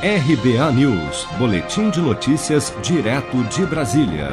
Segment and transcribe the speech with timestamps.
[0.00, 4.28] RBA News, Boletim de Notícias, direto de Brasília.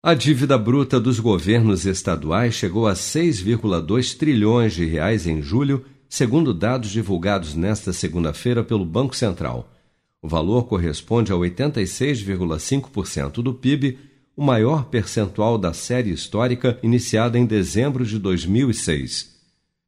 [0.00, 6.54] A dívida bruta dos governos estaduais chegou a 6,2 trilhões de reais em julho, segundo
[6.54, 9.68] dados divulgados nesta segunda-feira pelo Banco Central.
[10.22, 13.98] O valor corresponde a 86,5% do PIB,
[14.36, 19.35] o maior percentual da série histórica iniciada em dezembro de 2006.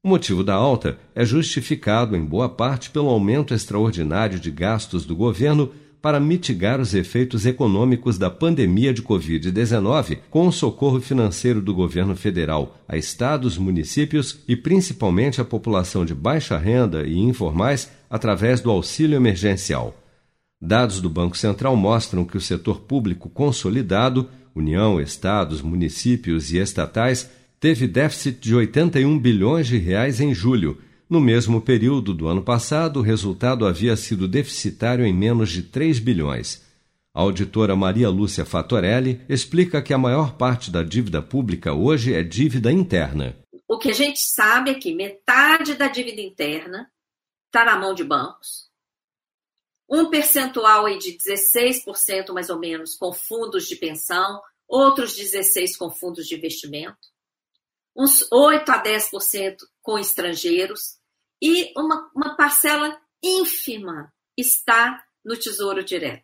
[0.02, 5.16] O motivo da alta é justificado em boa parte pelo aumento extraordinário de gastos do
[5.16, 11.74] governo para mitigar os efeitos econômicos da pandemia de Covid-19 com o socorro financeiro do
[11.74, 18.60] governo federal a estados, municípios e principalmente a população de baixa renda e informais através
[18.60, 19.96] do auxílio emergencial.
[20.60, 27.30] Dados do Banco Central mostram que o setor público consolidado, União, estados, municípios e estatais,
[27.60, 30.80] teve déficit de 81 bilhões de reais em julho.
[31.08, 35.98] No mesmo período do ano passado, o resultado havia sido deficitário em menos de 3
[35.98, 36.64] bilhões.
[37.14, 42.22] A auditora Maria Lúcia Fatorelli explica que a maior parte da dívida pública hoje é
[42.22, 43.36] dívida interna.
[43.66, 46.88] O que a gente sabe é que metade da dívida interna
[47.46, 48.68] está na mão de bancos,
[49.90, 55.90] um percentual aí de 16% mais ou menos com fundos de pensão, outros 16% com
[55.90, 57.08] fundos de investimento
[57.98, 60.98] uns 8 a 10% com estrangeiros
[61.42, 66.22] e uma, uma parcela ínfima está no Tesouro Direto.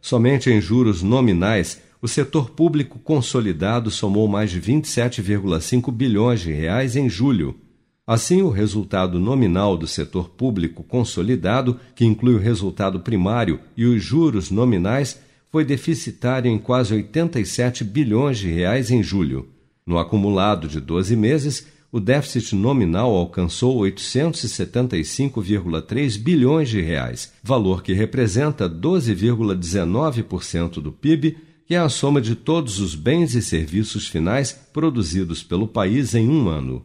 [0.00, 6.94] Somente em juros nominais, o setor público consolidado somou mais de 27,5 bilhões de reais
[6.94, 7.60] em julho.
[8.06, 14.00] Assim, o resultado nominal do setor público consolidado, que inclui o resultado primário e os
[14.00, 19.55] juros nominais, foi deficitário em quase 87 bilhões de reais em julho.
[19.86, 27.92] No acumulado de 12 meses, o déficit nominal alcançou 875,3 bilhões de reais, valor que
[27.92, 34.50] representa 12,19% do PIB, que é a soma de todos os bens e serviços finais
[34.72, 36.84] produzidos pelo país em um ano.